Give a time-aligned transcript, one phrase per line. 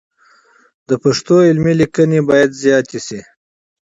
[0.87, 3.19] د پښتو علمي لیکنې باید زیاتې سي.